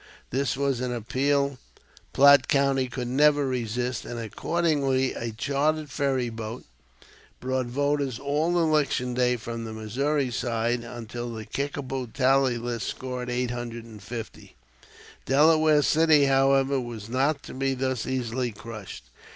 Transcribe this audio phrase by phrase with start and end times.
[0.31, 1.59] This was an appeal
[2.11, 6.65] Platte County could never resist, and accordingly a chartered ferry boat
[7.39, 13.29] brought voters all election day from the Missouri side, until the Kickapoo tally lists scored
[13.29, 14.55] 850.
[15.27, 19.03] Delaware city, however, was not to be thus easily crushed.